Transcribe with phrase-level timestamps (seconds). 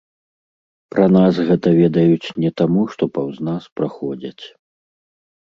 [0.95, 4.43] Пра нас гэта ведаюць не таму, што паўз нас праходзяць.